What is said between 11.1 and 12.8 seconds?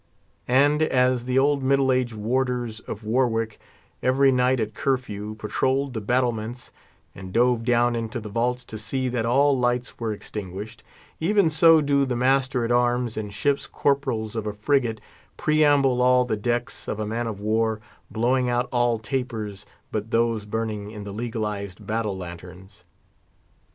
even so do the master at